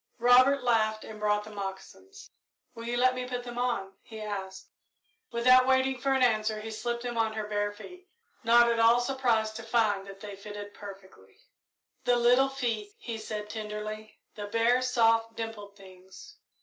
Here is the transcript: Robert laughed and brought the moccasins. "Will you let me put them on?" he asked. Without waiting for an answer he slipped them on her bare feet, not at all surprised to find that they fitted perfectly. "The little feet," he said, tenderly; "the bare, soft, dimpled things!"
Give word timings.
Robert 0.17 0.63
laughed 0.63 1.03
and 1.03 1.19
brought 1.19 1.43
the 1.43 1.51
moccasins. 1.51 2.31
"Will 2.73 2.87
you 2.87 2.97
let 2.97 3.13
me 3.13 3.27
put 3.27 3.43
them 3.43 3.59
on?" 3.59 3.93
he 4.01 4.19
asked. 4.19 4.71
Without 5.31 5.67
waiting 5.67 5.99
for 6.01 6.11
an 6.13 6.23
answer 6.23 6.59
he 6.59 6.71
slipped 6.71 7.03
them 7.03 7.19
on 7.19 7.33
her 7.33 7.43
bare 7.43 7.71
feet, 7.71 8.09
not 8.43 8.67
at 8.71 8.79
all 8.79 8.99
surprised 8.99 9.55
to 9.57 9.61
find 9.61 10.07
that 10.07 10.19
they 10.19 10.35
fitted 10.35 10.73
perfectly. 10.73 11.37
"The 12.05 12.15
little 12.15 12.49
feet," 12.49 12.95
he 12.97 13.19
said, 13.19 13.47
tenderly; 13.47 14.17
"the 14.33 14.47
bare, 14.47 14.81
soft, 14.81 15.35
dimpled 15.35 15.75
things!" 15.77 16.37